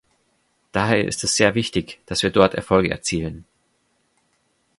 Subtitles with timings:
[0.71, 3.45] Daher ist es sehr wichtig, dass wir dort Erfolge erzielen.